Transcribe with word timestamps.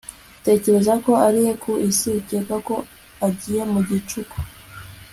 utekereza 0.41 0.93
ko 1.03 1.11
ari 1.25 1.39
he 1.45 1.53
ku 1.63 1.71
isi 1.89 2.07
ukeka 2.19 2.55
ko 2.67 2.75
agiye 3.27 3.61
mu 3.71 3.79
gicuku 3.87 4.37